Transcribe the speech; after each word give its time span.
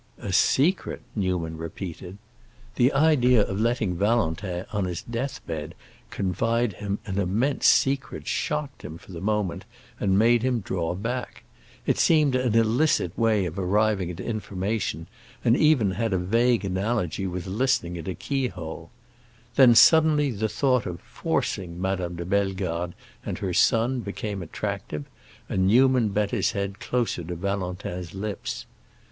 "A 0.17 0.33
secret!" 0.33 1.03
Newman 1.15 1.57
repeated. 1.57 2.17
The 2.73 2.91
idea 2.91 3.43
of 3.45 3.59
letting 3.59 3.95
Valentin, 3.97 4.65
on 4.73 4.85
his 4.85 5.03
death 5.03 5.41
bed, 5.45 5.75
confide 6.09 6.73
him 6.73 6.97
an 7.05 7.19
"immense 7.19 7.67
secret" 7.67 8.25
shocked 8.25 8.81
him, 8.81 8.97
for 8.97 9.11
the 9.11 9.21
moment, 9.21 9.63
and 9.99 10.17
made 10.17 10.41
him 10.41 10.59
draw 10.61 10.95
back. 10.95 11.43
It 11.85 11.99
seemed 11.99 12.33
an 12.33 12.55
illicit 12.55 13.15
way 13.15 13.45
of 13.45 13.59
arriving 13.59 14.09
at 14.09 14.19
information, 14.19 15.05
and 15.45 15.55
even 15.55 15.91
had 15.91 16.13
a 16.13 16.17
vague 16.17 16.65
analogy 16.65 17.27
with 17.27 17.45
listening 17.45 17.95
at 17.99 18.07
a 18.07 18.15
keyhole. 18.15 18.89
Then, 19.55 19.75
suddenly, 19.75 20.31
the 20.31 20.49
thought 20.49 20.87
of 20.87 20.99
"forcing" 21.01 21.79
Madame 21.79 22.15
de 22.15 22.25
Bellegarde 22.25 22.95
and 23.23 23.37
her 23.37 23.53
son 23.53 23.99
became 23.99 24.41
attractive, 24.41 25.05
and 25.47 25.67
Newman 25.67 26.09
bent 26.09 26.31
his 26.31 26.53
head 26.53 26.79
closer 26.79 27.23
to 27.23 27.35
Valentin's 27.35 28.15
lips. 28.15 28.65